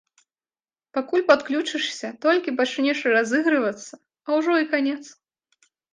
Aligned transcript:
Пакуль 0.97 1.25
падключышся, 1.31 2.07
толькі 2.27 2.53
пачнеш 2.61 2.99
разыгрывацца, 3.17 3.93
а 4.29 4.41
ўжо 4.41 4.53
і 4.63 4.71
канец. 4.73 5.01